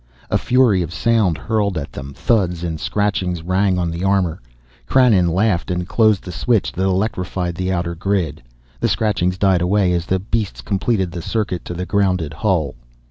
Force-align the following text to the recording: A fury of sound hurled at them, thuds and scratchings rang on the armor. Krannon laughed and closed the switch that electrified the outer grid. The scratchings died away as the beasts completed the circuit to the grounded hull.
A 0.31 0.37
fury 0.39 0.81
of 0.81 0.91
sound 0.91 1.37
hurled 1.37 1.77
at 1.77 1.91
them, 1.93 2.15
thuds 2.15 2.63
and 2.63 2.79
scratchings 2.79 3.43
rang 3.43 3.77
on 3.77 3.91
the 3.91 4.03
armor. 4.03 4.41
Krannon 4.87 5.27
laughed 5.31 5.69
and 5.69 5.87
closed 5.87 6.23
the 6.23 6.31
switch 6.31 6.71
that 6.71 6.81
electrified 6.83 7.53
the 7.53 7.71
outer 7.71 7.93
grid. 7.93 8.41
The 8.79 8.87
scratchings 8.89 9.37
died 9.37 9.61
away 9.61 9.93
as 9.93 10.07
the 10.07 10.17
beasts 10.17 10.61
completed 10.61 11.11
the 11.11 11.21
circuit 11.21 11.63
to 11.65 11.75
the 11.75 11.85
grounded 11.85 12.33
hull. 12.33 12.73